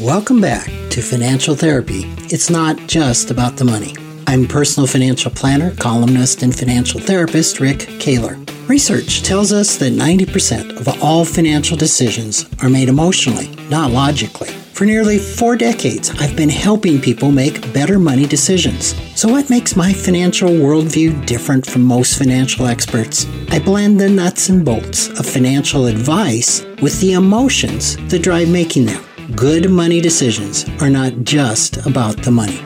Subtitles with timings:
[0.00, 2.02] Welcome back to Financial Therapy.
[2.24, 3.94] It's not just about the money.
[4.26, 8.36] I'm personal financial planner, columnist, and financial therapist Rick Kahler.
[8.68, 14.48] Research tells us that 90% of all financial decisions are made emotionally, not logically.
[14.48, 18.96] For nearly four decades, I've been helping people make better money decisions.
[19.14, 23.28] So, what makes my financial worldview different from most financial experts?
[23.50, 28.86] I blend the nuts and bolts of financial advice with the emotions that drive making
[28.86, 29.04] them.
[29.32, 32.60] Good money decisions are not just about the money.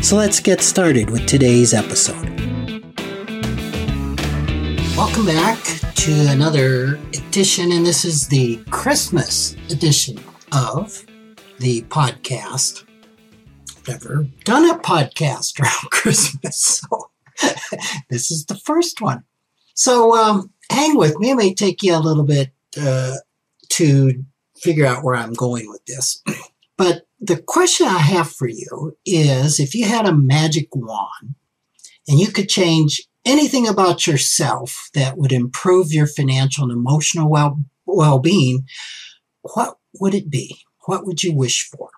[0.00, 2.22] So, let's get started with today's episode.
[4.96, 5.58] Welcome back
[5.96, 10.22] to another edition, and this is the Christmas edition
[10.52, 11.04] of
[11.58, 12.84] the podcast.
[13.88, 17.10] Never done a podcast around Christmas, so
[18.08, 19.24] this is the first one.
[19.74, 21.32] So um, hang with me.
[21.32, 23.16] It may take you a little bit uh,
[23.70, 24.24] to
[24.64, 26.22] figure out where I'm going with this.
[26.76, 31.36] But the question I have for you is if you had a magic wand
[32.08, 37.60] and you could change anything about yourself that would improve your financial and emotional well
[37.86, 38.66] well being,
[39.42, 40.58] what would it be?
[40.86, 41.90] What would you wish for?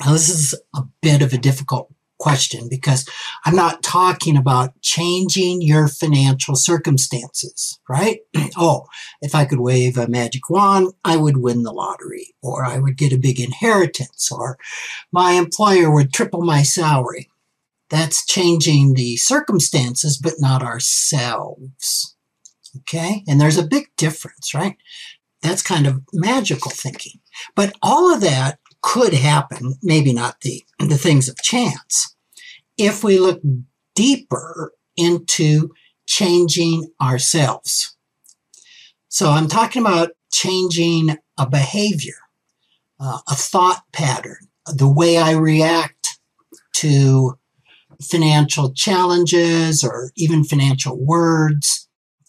[0.00, 1.92] Now, this is a bit of a difficult
[2.22, 3.04] question because
[3.44, 8.20] I'm not talking about changing your financial circumstances, right?
[8.56, 8.86] oh,
[9.20, 12.96] if I could wave a magic wand, I would win the lottery, or I would
[12.96, 14.56] get a big inheritance, or
[15.10, 17.28] my employer would triple my salary.
[17.90, 22.16] That's changing the circumstances, but not ourselves.
[22.78, 23.24] Okay?
[23.26, 24.76] And there's a big difference, right?
[25.42, 27.20] That's kind of magical thinking.
[27.56, 32.14] But all of that could happen, maybe not the, the things of chance,
[32.76, 33.40] if we look
[33.94, 35.70] deeper into
[36.06, 37.96] changing ourselves.
[39.08, 42.16] So I'm talking about changing a behavior,
[42.98, 46.18] uh, a thought pattern, the way I react
[46.76, 47.38] to
[48.02, 51.88] financial challenges or even financial words,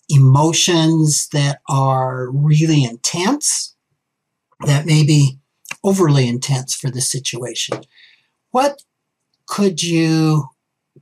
[0.10, 3.76] emotions that are really intense,
[4.66, 5.40] that may be
[5.84, 7.82] overly intense for the situation.
[8.52, 8.84] What
[9.46, 10.50] could you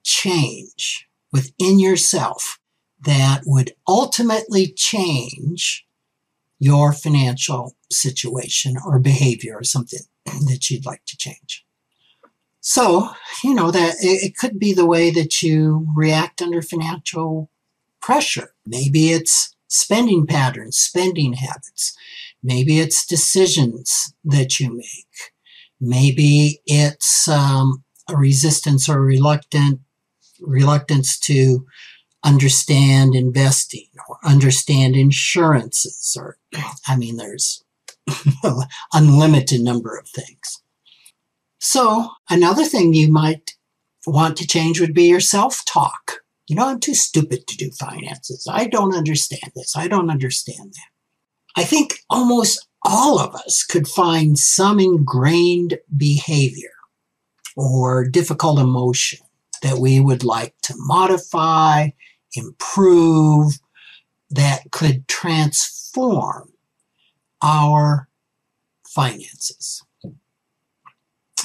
[0.03, 2.59] change within yourself
[3.03, 5.85] that would ultimately change
[6.59, 11.65] your financial situation or behavior or something that you'd like to change?
[12.61, 13.09] So,
[13.43, 17.49] you know, that it could be the way that you react under financial
[18.01, 18.53] pressure.
[18.67, 21.97] Maybe it's spending patterns, spending habits.
[22.43, 25.31] Maybe it's decisions that you make.
[25.79, 29.81] Maybe it's um, a resistance or reluctant
[30.41, 31.65] reluctance to
[32.23, 36.37] understand investing or understand insurances or
[36.87, 37.63] I mean there's
[38.93, 40.61] unlimited number of things.
[41.59, 43.51] So another thing you might
[44.05, 46.21] want to change would be your self-talk.
[46.47, 48.47] You know, I'm too stupid to do finances.
[48.51, 49.75] I don't understand this.
[49.75, 50.90] I don't understand that.
[51.55, 56.71] I think almost all of us could find some ingrained behavior
[57.55, 59.19] or difficult emotion
[59.61, 61.89] that we would like to modify,
[62.33, 63.59] improve,
[64.29, 66.51] that could transform
[67.41, 68.07] our
[68.87, 69.83] finances.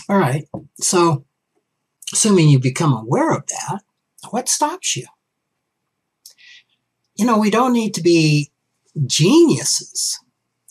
[0.09, 0.47] All right,
[0.81, 1.25] so
[2.12, 3.83] assuming you become aware of that,
[4.31, 5.06] what stops you?
[7.16, 8.53] You know, we don't need to be
[9.05, 10.19] geniuses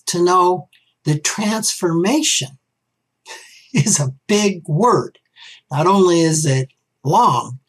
[0.08, 0.70] to know
[1.04, 2.58] that transformation
[3.74, 5.20] is a big word.
[5.72, 6.70] Not only is it
[7.04, 7.60] long,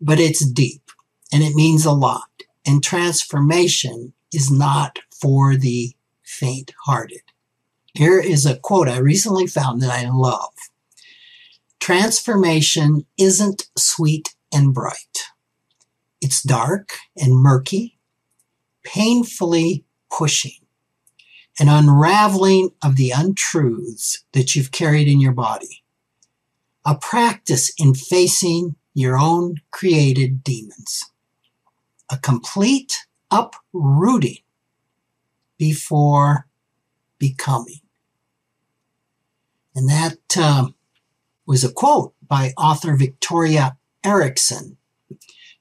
[0.00, 0.90] but it's deep
[1.32, 2.28] and it means a lot.
[2.66, 7.22] And transformation is not for the faint hearted.
[7.94, 10.52] Here is a quote I recently found that I love.
[11.80, 15.30] Transformation isn't sweet and bright.
[16.20, 17.95] It's dark and murky,
[18.86, 20.60] painfully pushing,
[21.58, 25.82] an unraveling of the untruths that you've carried in your body
[26.86, 31.10] a practice in facing your own created demons,
[32.10, 34.38] a complete uprooting
[35.58, 36.46] before
[37.18, 37.80] becoming.
[39.74, 40.76] And that um,
[41.44, 44.76] was a quote by author Victoria Erickson,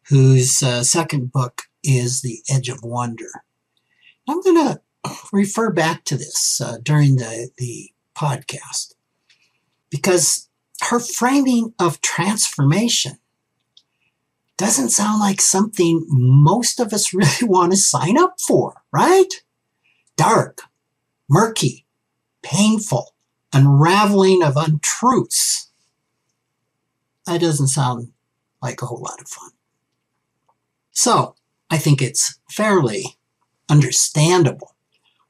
[0.10, 3.30] whose uh, second book is The Edge of Wonder.
[4.28, 4.82] I'm going to
[5.32, 8.94] refer back to this uh, during the, the podcast
[9.90, 10.50] because
[10.82, 13.20] her framing of transformation
[14.58, 19.44] doesn't sound like something most of us really want to sign up for, right?
[20.16, 20.62] Dark,
[21.30, 21.86] murky,
[22.42, 23.16] painful,
[23.54, 25.72] unraveling of untruths.
[27.26, 28.12] That doesn't sound
[28.62, 29.52] like a whole lot of fun.
[30.92, 31.36] So,
[31.70, 33.18] I think it's fairly
[33.70, 34.76] understandable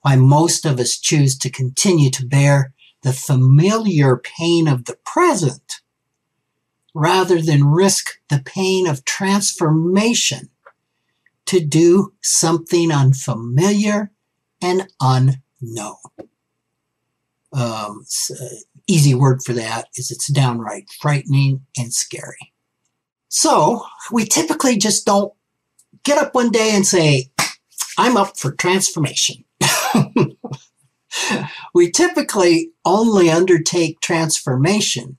[0.01, 5.81] why most of us choose to continue to bear the familiar pain of the present
[6.93, 10.49] rather than risk the pain of transformation
[11.45, 14.11] to do something unfamiliar
[14.61, 15.97] and unknown.
[17.53, 18.05] Um,
[18.87, 22.53] easy word for that is it's downright frightening and scary.
[23.29, 25.33] So we typically just don't
[26.05, 27.29] get up one day and say,
[27.97, 29.43] I'm up for transformation.
[31.73, 35.17] we typically only undertake transformation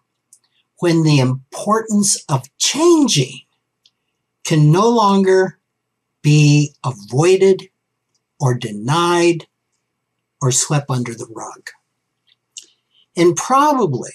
[0.79, 3.41] when the importance of changing
[4.45, 5.59] can no longer
[6.23, 7.69] be avoided
[8.39, 9.47] or denied
[10.41, 11.71] or swept under the rug.
[13.17, 14.13] And probably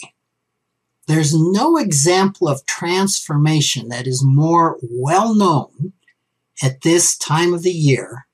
[1.08, 5.94] there's no example of transformation that is more well known
[6.62, 8.28] at this time of the year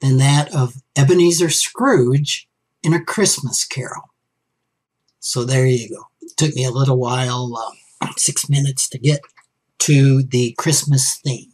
[0.00, 2.48] than that of Ebenezer Scrooge
[2.82, 4.10] in A Christmas Carol.
[5.20, 6.04] So there you go.
[6.20, 7.56] It took me a little while,
[8.00, 9.20] um, six minutes to get
[9.80, 11.52] to the Christmas theme.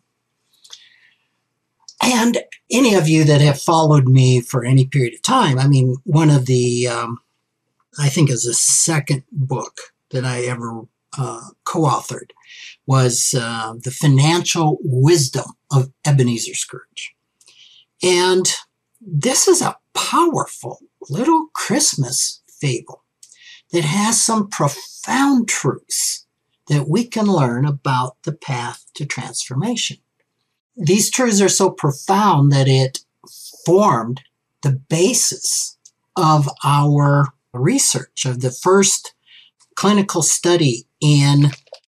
[2.02, 2.38] And
[2.70, 6.28] any of you that have followed me for any period of time, I mean, one
[6.28, 7.18] of the, um,
[7.98, 9.78] I think is the second book
[10.10, 10.82] that I ever
[11.16, 12.30] uh, co authored
[12.86, 17.14] was uh, The Financial Wisdom of Ebenezer Scrooge.
[18.02, 18.46] And
[19.00, 20.78] this is a powerful
[21.08, 23.02] little Christmas fable
[23.72, 26.26] that has some profound truths
[26.68, 29.98] that we can learn about the path to transformation.
[30.76, 33.00] These truths are so profound that it
[33.66, 34.22] formed
[34.62, 35.76] the basis
[36.16, 39.14] of our research of the first
[39.76, 41.50] clinical study in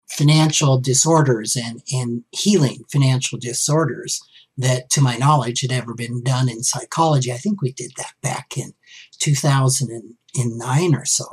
[0.07, 4.21] financial disorders and, and healing financial disorders
[4.57, 7.31] that, to my knowledge, had ever been done in psychology.
[7.31, 8.73] I think we did that back in
[9.19, 11.25] 2009 or so.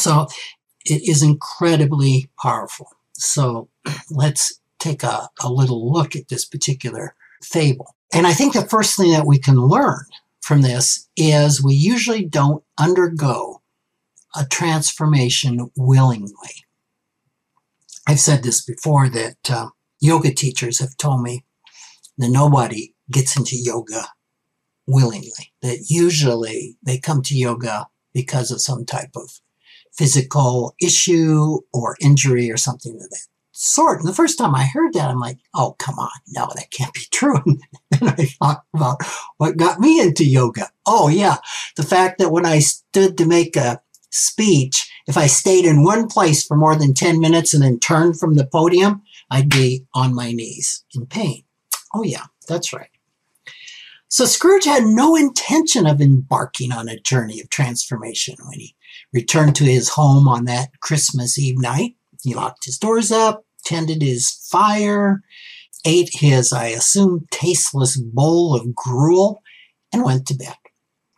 [0.00, 0.26] So
[0.84, 2.88] it is incredibly powerful.
[3.14, 3.68] So
[4.10, 7.94] let's take a, a little look at this particular fable.
[8.12, 10.04] And I think the first thing that we can learn
[10.40, 13.62] from this is we usually don't undergo
[14.34, 16.64] a transformation willingly.
[18.06, 19.68] I've said this before that uh,
[20.00, 21.44] yoga teachers have told me
[22.18, 24.08] that nobody gets into yoga
[24.86, 29.40] willingly, that usually they come to yoga because of some type of
[29.92, 34.00] physical issue or injury or something of that sort.
[34.00, 36.10] And the first time I heard that, I'm like, oh, come on.
[36.28, 37.42] No, that can't be true.
[38.00, 39.02] and I thought about
[39.36, 40.70] what got me into yoga.
[40.86, 41.36] Oh, yeah.
[41.76, 43.80] The fact that when I stood to make a
[44.12, 48.18] speech, if I stayed in one place for more than 10 minutes and then turned
[48.18, 51.44] from the podium, I'd be on my knees in pain.
[51.94, 52.88] Oh, yeah, that's right.
[54.08, 58.74] So Scrooge had no intention of embarking on a journey of transformation when he
[59.12, 61.96] returned to his home on that Christmas Eve night.
[62.22, 65.22] He locked his doors up, tended his fire,
[65.86, 69.42] ate his, I assume, tasteless bowl of gruel,
[69.92, 70.56] and went to bed.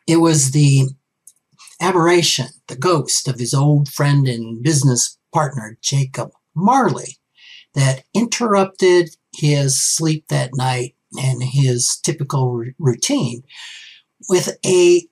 [0.07, 0.89] It was the
[1.81, 7.19] aberration, the ghost of his old friend and business partner, Jacob Marley,
[7.75, 13.43] that interrupted his sleep that night and his typical r- routine
[14.29, 15.07] with a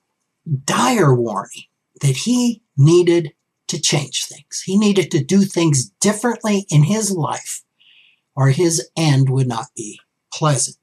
[0.65, 1.63] dire warning
[2.01, 3.33] that he needed
[3.67, 4.61] to change things.
[4.65, 7.63] He needed to do things differently in his life
[8.35, 9.99] or his end would not be
[10.33, 10.77] pleasant.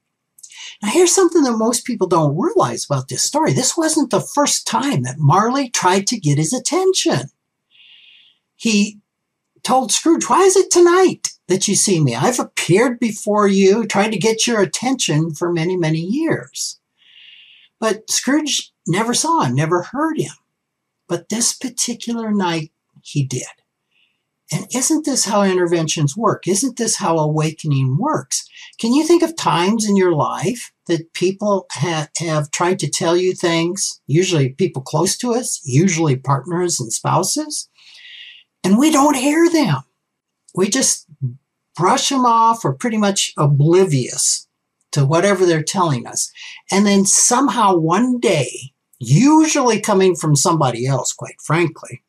[0.81, 3.53] Now, here's something that most people don't realize about this story.
[3.53, 7.29] This wasn't the first time that Marley tried to get his attention.
[8.55, 8.99] He
[9.63, 12.15] told Scrooge, Why is it tonight that you see me?
[12.15, 16.79] I've appeared before you, trying to get your attention for many, many years.
[17.79, 20.33] But Scrooge never saw him, never heard him.
[21.07, 22.71] But this particular night,
[23.03, 23.60] he did.
[24.53, 26.47] And isn't this how interventions work?
[26.47, 28.47] Isn't this how awakening works?
[28.79, 33.15] Can you think of times in your life that people ha- have tried to tell
[33.15, 37.69] you things, usually people close to us, usually partners and spouses,
[38.63, 39.83] and we don't hear them?
[40.53, 41.07] We just
[41.77, 44.47] brush them off or pretty much oblivious
[44.91, 46.29] to whatever they're telling us.
[46.69, 52.03] And then somehow one day, usually coming from somebody else, quite frankly,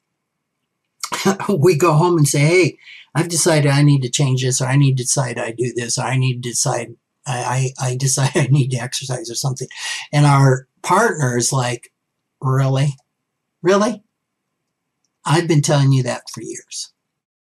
[1.49, 2.79] we go home and say, hey,
[3.15, 5.99] I've decided I need to change this, or I need to decide I do this,
[5.99, 6.95] or I need to decide
[7.27, 9.69] I, I, I decide I need to exercise or something.
[10.13, 11.93] And our partner is like,
[12.41, 12.97] really?
[13.63, 14.03] Really?
[15.25, 16.93] I've been telling you that for years.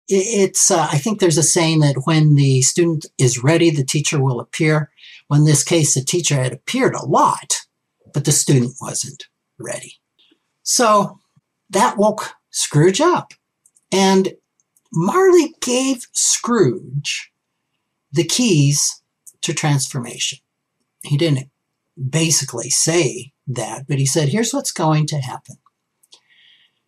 [0.08, 4.22] It's, uh, I think there's a saying that when the student is ready, the teacher
[4.22, 4.92] will appear.
[5.30, 7.62] Well, in this case, the teacher had appeared a lot,
[8.14, 9.26] but the student wasn't
[9.58, 9.96] ready.
[10.62, 11.20] So
[11.72, 13.34] that woke Scrooge up.
[13.92, 14.34] And
[14.92, 17.32] Marley gave Scrooge
[18.12, 19.02] the keys
[19.42, 20.40] to transformation.
[21.04, 21.50] He didn't
[22.10, 25.58] basically say that, but he said, here's what's going to happen.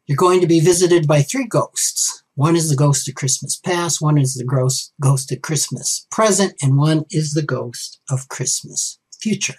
[0.06, 2.24] You're going to be visited by three ghosts.
[2.36, 6.54] One is the ghost of Christmas past, one is the ghost, ghost of Christmas present,
[6.62, 9.56] and one is the ghost of Christmas future.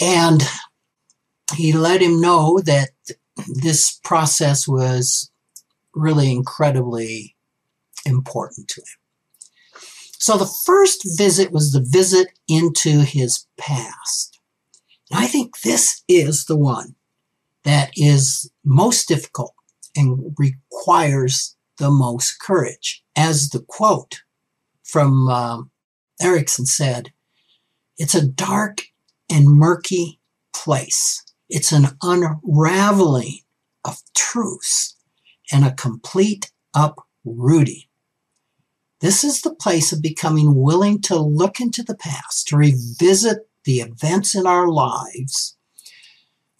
[0.00, 0.42] And
[1.54, 2.90] he let him know that
[3.46, 5.30] this process was
[5.94, 7.36] really incredibly
[8.06, 9.80] important to him.
[10.18, 14.40] So the first visit was the visit into his past.
[15.10, 16.94] And I think this is the one
[17.64, 19.54] that is most difficult
[19.96, 23.04] and requires the most courage.
[23.16, 24.22] As the quote
[24.82, 25.70] from um,
[26.20, 27.12] Erickson said,
[27.98, 28.82] it's a dark
[29.30, 30.20] and murky
[30.54, 31.22] place.
[31.48, 33.40] It's an unraveling
[33.84, 34.93] of truths
[35.54, 37.84] and a complete uprooting.
[39.00, 43.80] This is the place of becoming willing to look into the past, to revisit the
[43.80, 45.56] events in our lives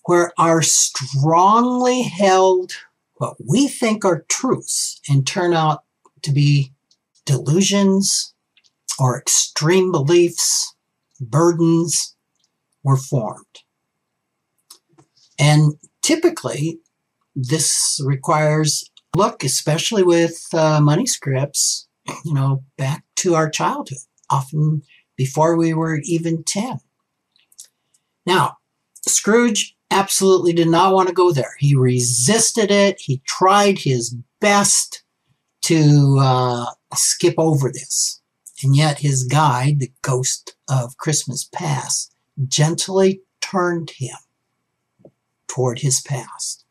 [0.05, 2.73] where our strongly held,
[3.15, 5.83] what we think are truths, and turn out
[6.23, 6.73] to be
[7.25, 8.33] delusions
[8.97, 10.73] or extreme beliefs,
[11.21, 12.15] burdens
[12.85, 13.63] were formed.
[15.37, 16.79] And typically,
[17.35, 21.89] this requires look, especially with uh, money scripts,
[22.25, 23.99] you know, back to our childhood,
[24.31, 24.83] often
[25.17, 26.81] before we were even 10.
[28.27, 28.59] Now,
[29.07, 31.55] Scrooge absolutely did not want to go there.
[31.59, 33.01] He resisted it.
[33.01, 35.03] He tried his best
[35.63, 38.21] to uh, skip over this.
[38.63, 42.15] And yet his guide, the ghost of Christmas past,
[42.49, 44.17] gently turned him
[45.49, 46.64] toward his past.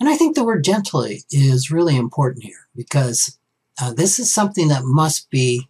[0.00, 3.38] And I think the word gently is really important here because
[3.80, 5.68] uh, this is something that must be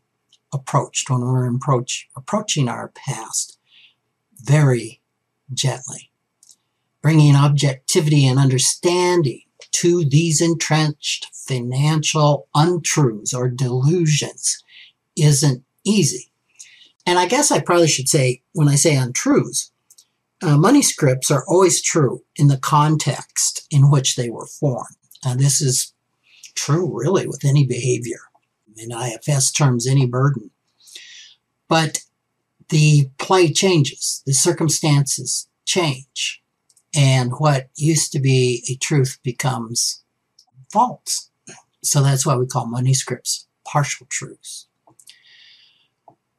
[0.52, 3.58] approached when we're approach, approaching our past
[4.42, 5.00] very
[5.52, 6.10] gently,
[7.02, 14.62] bringing objectivity and understanding to these entrenched financial untruths or delusions
[15.16, 16.30] isn't easy.
[17.06, 19.70] And I guess I probably should say, when I say untruths,
[20.44, 24.96] uh, money scripts are always true in the context in which they were formed.
[25.24, 25.94] And this is
[26.54, 28.20] true really with any behavior.
[28.76, 30.50] In IFS terms, any burden.
[31.68, 32.00] But
[32.68, 36.42] the play changes, the circumstances change,
[36.94, 40.02] and what used to be a truth becomes
[40.72, 41.30] false.
[41.82, 44.66] So that's why we call money scripts partial truths.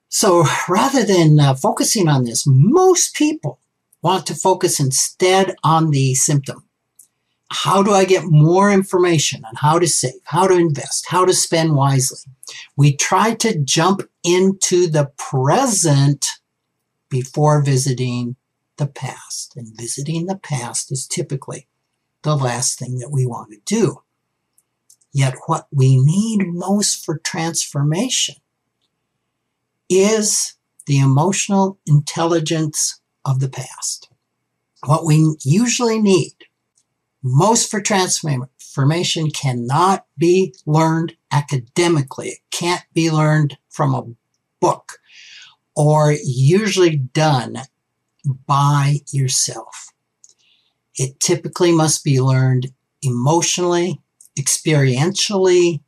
[0.09, 3.59] So rather than uh, focusing on this, most people
[4.05, 6.63] want to focus instead on the symptom.
[7.49, 11.33] How do I get more information on how to save, how to invest, how to
[11.33, 12.19] spend wisely?
[12.77, 16.27] We try to jump into the present
[17.09, 18.35] before visiting
[18.77, 19.53] the past.
[19.55, 21.67] And visiting the past is typically
[22.21, 24.03] the last thing that we want to do.
[25.13, 28.35] Yet, what we need most for transformation
[29.89, 30.53] is
[30.85, 34.09] the emotional intelligence of the past.
[34.85, 36.35] What we usually need
[37.23, 42.29] most for transformation cannot be learned academically.
[42.29, 44.05] It can't be learned from a
[44.61, 44.99] book
[45.75, 47.57] or usually done
[48.45, 49.91] by yourself.
[50.95, 52.67] It typically must be learned
[53.01, 54.01] emotionally,
[54.39, 55.81] experientially,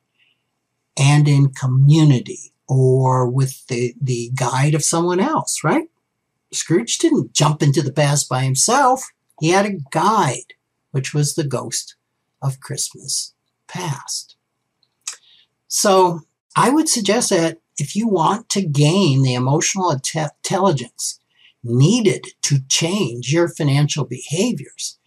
[0.98, 5.88] and in community or with the, the guide of someone else, right?
[6.52, 9.10] Scrooge didn't jump into the past by himself.
[9.40, 10.54] He had a guide,
[10.92, 11.96] which was the ghost
[12.42, 13.34] of Christmas
[13.68, 14.36] past.
[15.68, 16.22] So
[16.56, 21.20] I would suggest that if you want to gain the emotional intelligence
[21.64, 24.98] needed to change your financial behaviors,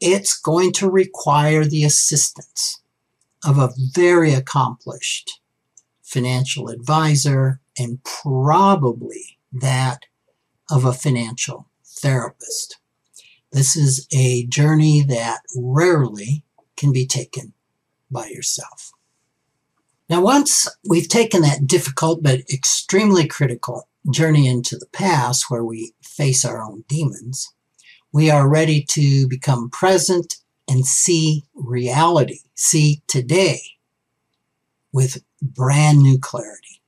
[0.00, 2.80] it's going to require the assistance
[3.44, 5.40] of a very accomplished
[6.02, 10.06] financial advisor and probably that
[10.70, 12.78] of a financial therapist.
[13.52, 16.44] This is a journey that rarely
[16.76, 17.54] can be taken
[18.10, 18.92] by yourself.
[20.08, 25.92] Now, once we've taken that difficult but extremely critical journey into the past where we
[26.02, 27.52] face our own demons,
[28.12, 33.60] we are ready to become present and see reality, see today
[34.92, 36.80] with brand new clarity.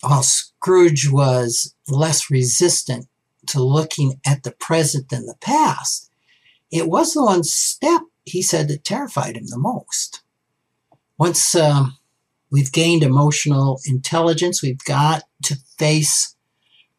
[0.00, 0.24] While
[0.62, 3.08] Scrooge was less resistant
[3.48, 6.08] to looking at the present than the past,
[6.70, 10.22] it was the one step he said that terrified him the most.
[11.18, 11.98] Once um,
[12.48, 16.36] we've gained emotional intelligence, we've got to face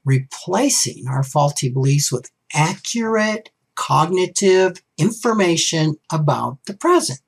[0.03, 7.21] replacing our faulty beliefs with accurate cognitive information about the present.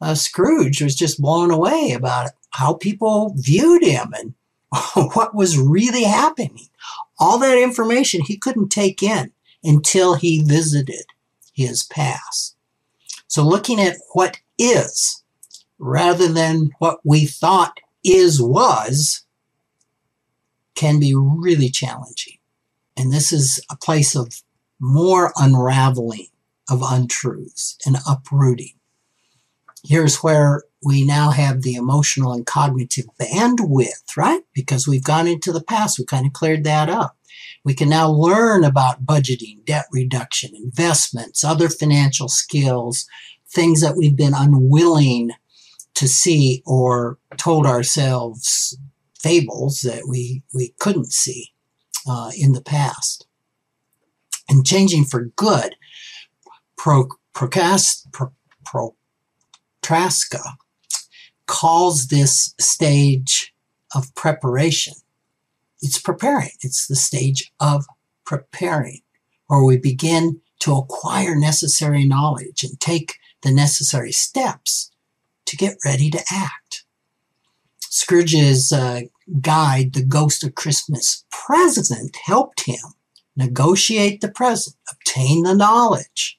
[0.00, 4.34] Uh, Scrooge was just blown away about how people viewed him and
[4.94, 6.68] what was really happening.
[7.18, 9.32] All that information he couldn't take in
[9.64, 11.06] until he visited
[11.52, 12.56] his past.
[13.26, 15.22] So looking at what is
[15.78, 19.24] rather than what we thought is was
[20.74, 22.38] can be really challenging.
[22.96, 24.42] And this is a place of
[24.80, 26.28] more unraveling
[26.70, 28.74] of untruths and uprooting.
[29.84, 34.42] Here's where we now have the emotional and cognitive bandwidth, right?
[34.52, 37.16] Because we've gone into the past, we kind of cleared that up.
[37.64, 43.06] We can now learn about budgeting, debt reduction, investments, other financial skills,
[43.48, 45.30] things that we've been unwilling
[45.94, 48.78] to see or told ourselves
[49.18, 51.52] fables that we, we couldn't see
[52.08, 53.26] uh, in the past
[54.48, 55.74] and changing for good.
[56.76, 57.48] Pro, Pro,
[59.82, 60.38] Prochaska
[61.48, 63.52] calls this stage
[63.94, 64.94] of preparation.
[65.80, 66.50] It's preparing.
[66.60, 67.84] It's the stage of
[68.24, 69.00] preparing,
[69.48, 74.92] where we begin to acquire necessary knowledge and take the necessary steps
[75.46, 76.84] to get ready to act.
[77.80, 79.02] Scrooge's uh,
[79.40, 82.94] guide, The Ghost of Christmas Present, helped him
[83.36, 86.38] negotiate the present, obtain the knowledge.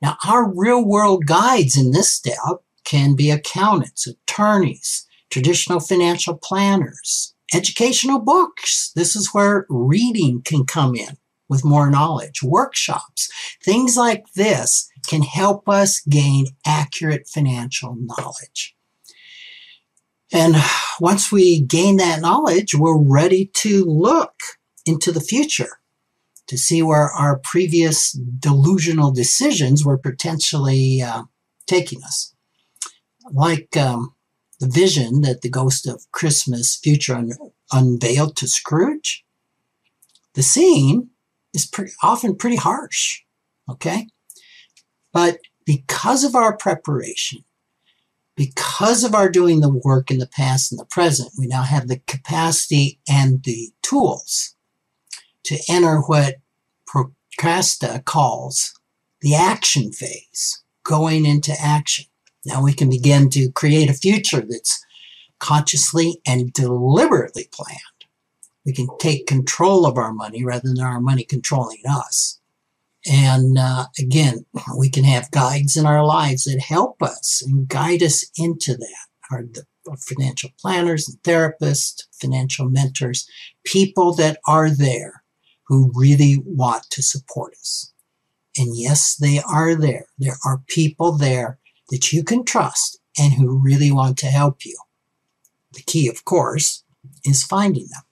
[0.00, 7.34] Now, our real world guides in this step can be accountants, attorneys, traditional financial planners,
[7.52, 8.92] educational books.
[8.96, 11.18] This is where reading can come in
[11.50, 13.30] with more knowledge, workshops,
[13.62, 18.74] things like this can help us gain accurate financial knowledge.
[20.32, 20.56] And
[20.98, 24.34] once we gain that knowledge, we're ready to look
[24.86, 25.80] into the future
[26.46, 31.24] to see where our previous delusional decisions were potentially uh,
[31.66, 32.34] taking us.
[33.32, 34.14] Like um,
[34.60, 37.32] the vision that the ghost of Christmas future un-
[37.72, 39.24] unveiled to Scrooge,
[40.34, 41.10] the scene
[41.54, 43.20] is pretty, often pretty harsh,
[43.68, 44.08] okay?
[45.12, 47.44] But because of our preparation,
[48.36, 51.88] because of our doing the work in the past and the present, we now have
[51.88, 54.54] the capacity and the tools
[55.44, 56.36] to enter what
[56.86, 58.78] Prochaska calls
[59.20, 62.04] the action phase, going into action.
[62.48, 64.82] Now we can begin to create a future that's
[65.38, 67.78] consciously and deliberately planned.
[68.64, 72.40] We can take control of our money rather than our money controlling us.
[73.06, 74.44] And uh, again,
[74.76, 79.06] we can have guides in our lives that help us and guide us into that.
[79.30, 83.28] Our, the, our financial planners and therapists, financial mentors,
[83.64, 85.22] people that are there
[85.66, 87.92] who really want to support us.
[88.56, 90.06] And yes, they are there.
[90.18, 91.58] There are people there
[91.90, 94.76] that you can trust and who really want to help you.
[95.72, 96.84] The key, of course,
[97.24, 98.02] is finding them.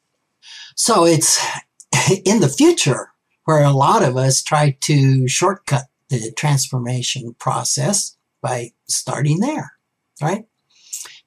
[0.74, 1.40] So it's
[2.24, 3.10] in the future
[3.44, 9.72] where a lot of us try to shortcut the transformation process by starting there,
[10.20, 10.44] right?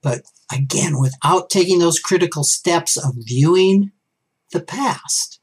[0.01, 3.91] But again, without taking those critical steps of viewing
[4.51, 5.39] the past,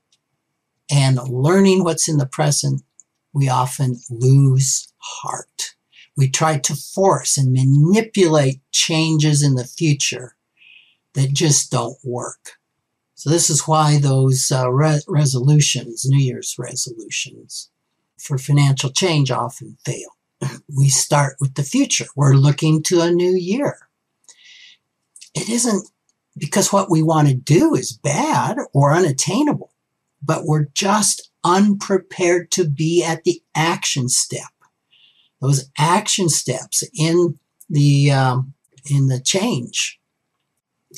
[0.90, 2.83] and learning what's in the present,
[3.33, 5.76] we often lose heart.
[6.16, 10.37] We try to force and manipulate changes in the future
[11.14, 12.52] that just don't work.
[13.14, 17.70] So this is why those uh, re- resolutions, New Year's resolutions
[18.18, 20.16] for financial change often fail.
[20.74, 22.07] We start with the future.
[22.14, 23.88] We're looking to a new year.
[25.35, 25.88] It isn't
[26.37, 29.70] because what we want to do is bad or unattainable
[30.26, 34.50] but we're just unprepared to be at the action step.
[35.40, 38.55] Those action steps in the um,
[38.90, 39.99] in the change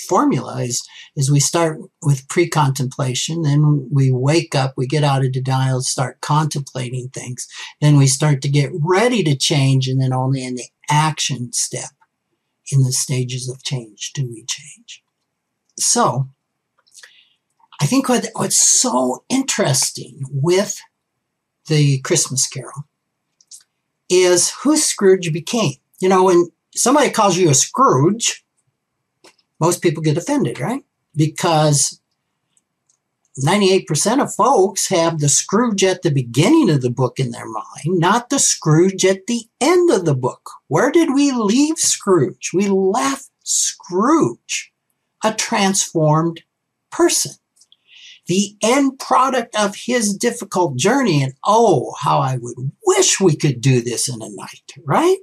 [0.09, 5.33] formula is is we start with pre-contemplation, then we wake up, we get out of
[5.33, 7.49] denial, start contemplating things,
[7.81, 11.91] then we start to get ready to change, and then only in the action step
[12.71, 15.03] in the stages of change do we change.
[15.79, 16.29] So
[17.81, 20.81] I think what, what's so interesting with
[21.69, 22.88] the Christmas Carol
[24.09, 25.75] is who Scrooge became.
[26.01, 28.45] You know, when somebody calls you a Scrooge,
[29.61, 30.85] most people get offended, right?
[31.17, 32.01] Because
[33.41, 37.99] 98% of folks have the Scrooge at the beginning of the book in their mind,
[37.99, 40.51] not the Scrooge at the end of the book.
[40.69, 42.51] Where did we leave Scrooge?
[42.53, 44.73] We left Scrooge,
[45.23, 46.43] a transformed
[46.91, 47.33] person.
[48.29, 53.61] The end product of his difficult journey, and oh, how I would wish we could
[53.61, 55.19] do this in a night, right?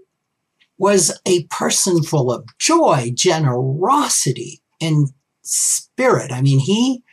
[0.78, 5.10] Was a person full of joy, generosity, and
[5.44, 6.32] spirit.
[6.32, 7.04] I mean, he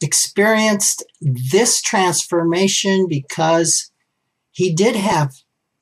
[0.00, 3.90] experienced this transformation because
[4.50, 5.34] he did have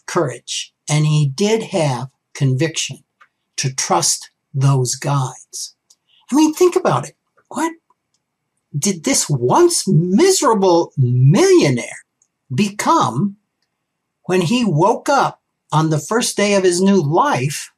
[0.07, 2.99] courage and he did have conviction
[3.57, 5.77] to trust those guides.
[6.31, 7.17] I mean, think about it.
[7.49, 7.73] What
[8.77, 12.05] did this once miserable millionaire
[12.55, 13.37] become
[14.25, 15.41] when he woke up
[15.73, 17.73] on the first day of his new life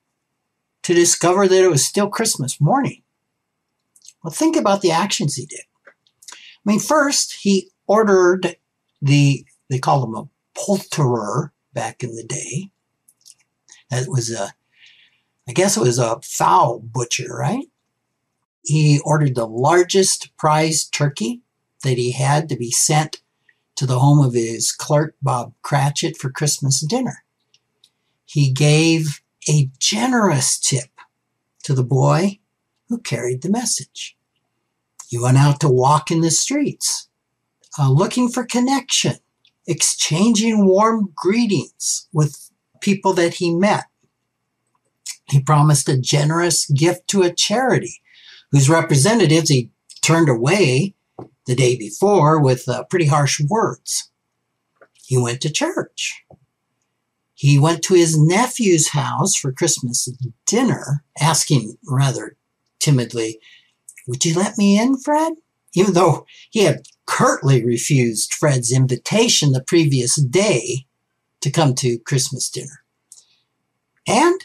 [0.82, 3.02] to discover that it was still Christmas morning?
[4.22, 5.64] Well, think about the actions he did.
[5.88, 6.32] I
[6.64, 8.56] mean, first, he ordered
[9.00, 12.70] the, they called him a poulterer back in the day.
[13.90, 14.52] That was a,
[15.48, 17.66] I guess it was a fowl butcher, right?
[18.62, 21.42] He ordered the largest prize turkey
[21.82, 23.20] that he had to be sent
[23.76, 27.24] to the home of his clerk, Bob Cratchit, for Christmas dinner.
[28.24, 30.90] He gave a generous tip
[31.64, 32.38] to the boy
[32.88, 34.16] who carried the message.
[35.08, 37.08] He went out to walk in the streets,
[37.78, 39.16] uh, looking for connection,
[39.66, 43.84] exchanging warm greetings with people that he met.
[45.28, 48.01] He promised a generous gift to a charity
[48.52, 49.70] whose representatives he
[50.02, 50.94] turned away
[51.46, 54.10] the day before with uh, pretty harsh words.
[54.92, 56.24] He went to church.
[57.34, 60.08] He went to his nephew's house for Christmas
[60.46, 62.36] dinner, asking rather
[62.78, 63.40] timidly,
[64.06, 65.34] would you let me in, Fred?
[65.74, 70.86] Even though he had curtly refused Fred's invitation the previous day
[71.40, 72.84] to come to Christmas dinner.
[74.06, 74.40] And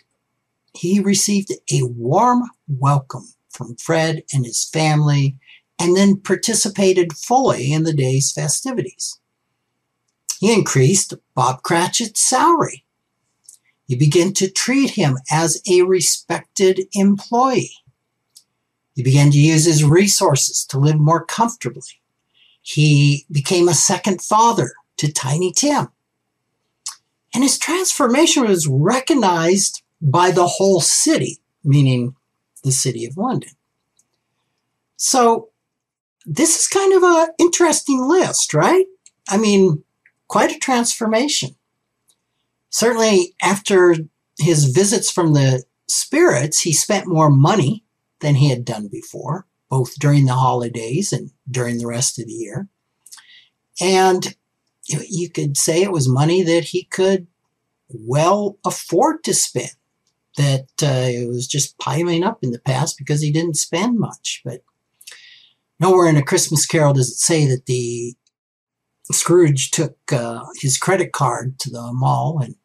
[0.73, 5.35] he received a warm welcome from Fred and his family
[5.79, 9.19] and then participated fully in the day's festivities.
[10.39, 12.85] He increased Bob Cratchit's salary.
[13.87, 17.71] He began to treat him as a respected employee.
[18.95, 22.01] He began to use his resources to live more comfortably.
[22.61, 25.89] He became a second father to Tiny Tim.
[27.33, 32.15] And his transformation was recognized by the whole city, meaning
[32.67, 33.49] the city of London.
[34.97, 35.49] So
[36.25, 38.85] this is kind of an interesting list, right?
[39.29, 39.83] I mean,
[40.27, 41.55] quite a transformation.
[42.69, 43.95] Certainly after
[44.39, 47.83] his visits from the spirits, he spent more money
[48.19, 52.33] than he had done before, both during the holidays and during the rest of the
[52.33, 52.67] year.
[53.79, 54.35] And
[54.87, 57.27] you could say it was money that he could
[57.89, 59.71] well afford to spend,
[60.37, 64.41] that uh, it was just piling up in the past because he didn't spend much.
[64.45, 64.61] But
[65.79, 68.15] nowhere in A Christmas Carol does it say that the
[69.11, 72.55] Scrooge took uh, his credit card to the mall and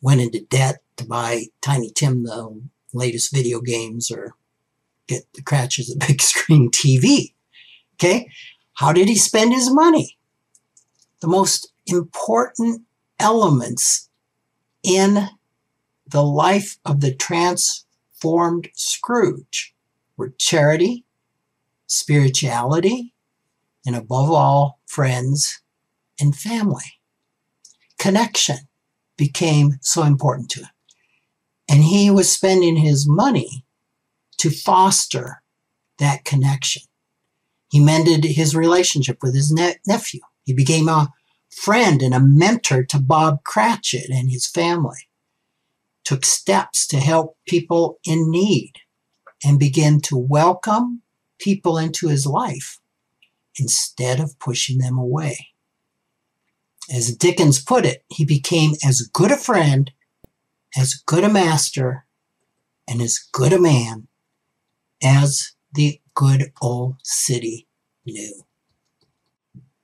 [0.00, 4.34] went into debt to buy Tiny Tim the latest video games or
[5.06, 7.34] get the Cratchit's a big screen TV.
[7.94, 8.28] Okay.
[8.74, 10.18] How did he spend his money?
[11.20, 12.82] The most important
[13.18, 14.08] elements
[14.82, 15.28] in
[16.10, 19.74] the life of the transformed Scrooge
[20.16, 21.04] were charity,
[21.86, 23.14] spirituality,
[23.86, 25.62] and above all, friends
[26.20, 27.00] and family.
[27.98, 28.58] Connection
[29.16, 30.68] became so important to him.
[31.68, 33.64] And he was spending his money
[34.38, 35.42] to foster
[35.98, 36.82] that connection.
[37.70, 40.20] He mended his relationship with his ne- nephew.
[40.44, 41.12] He became a
[41.50, 45.07] friend and a mentor to Bob Cratchit and his family.
[46.08, 48.72] Took steps to help people in need
[49.44, 51.02] and began to welcome
[51.38, 52.80] people into his life
[53.58, 55.48] instead of pushing them away.
[56.90, 59.90] As Dickens put it, he became as good a friend,
[60.74, 62.06] as good a master,
[62.88, 64.08] and as good a man
[65.02, 67.68] as the good old city
[68.06, 68.46] knew.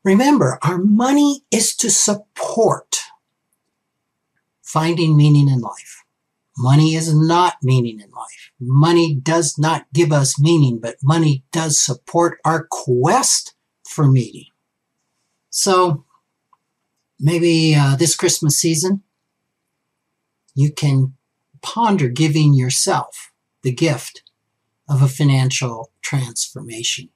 [0.02, 3.00] Remember, our money is to support
[4.62, 6.03] finding meaning in life.
[6.56, 8.52] Money is not meaning in life.
[8.60, 13.54] Money does not give us meaning, but money does support our quest
[13.88, 14.46] for meaning.
[15.50, 16.04] So
[17.18, 19.02] maybe uh, this Christmas season,
[20.54, 21.14] you can
[21.62, 24.22] ponder giving yourself the gift
[24.88, 27.08] of a financial transformation.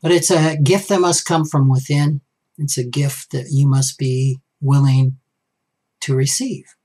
[0.00, 2.20] But it's a gift that must come from within.
[2.56, 5.18] It's a gift that you must be willing
[6.00, 6.76] to receive.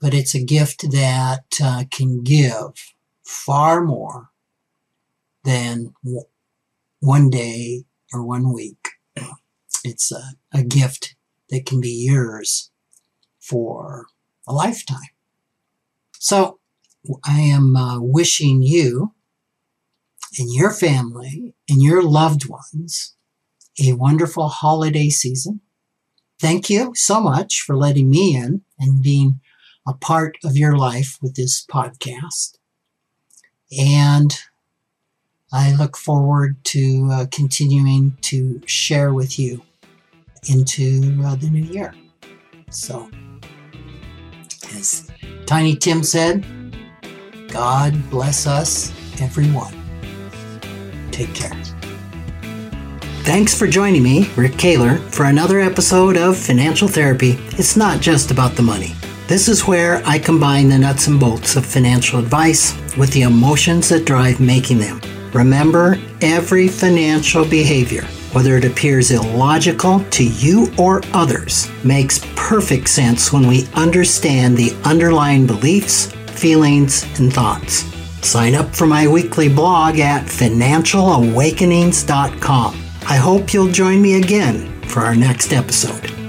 [0.00, 4.30] But it's a gift that uh, can give far more
[5.44, 5.94] than
[7.00, 8.88] one day or one week.
[9.84, 11.14] It's a, a gift
[11.50, 12.70] that can be yours
[13.40, 14.06] for
[14.46, 15.10] a lifetime.
[16.18, 16.58] So
[17.24, 19.14] I am uh, wishing you
[20.38, 23.14] and your family and your loved ones
[23.82, 25.60] a wonderful holiday season.
[26.38, 29.40] Thank you so much for letting me in and being
[29.86, 32.56] a part of your life with this podcast.
[33.78, 34.36] And
[35.52, 39.62] I look forward to uh, continuing to share with you
[40.48, 41.94] into uh, the new year.
[42.70, 43.10] So,
[44.74, 45.10] as
[45.46, 46.44] Tiny Tim said,
[47.48, 49.74] God bless us, everyone.
[51.10, 51.50] Take care.
[53.24, 57.38] Thanks for joining me, Rick Kahler, for another episode of Financial Therapy.
[57.58, 58.94] It's not just about the money.
[59.30, 63.88] This is where I combine the nuts and bolts of financial advice with the emotions
[63.90, 65.00] that drive making them.
[65.32, 73.32] Remember, every financial behavior, whether it appears illogical to you or others, makes perfect sense
[73.32, 77.84] when we understand the underlying beliefs, feelings, and thoughts.
[78.26, 82.84] Sign up for my weekly blog at financialawakenings.com.
[83.08, 86.19] I hope you'll join me again for our next episode.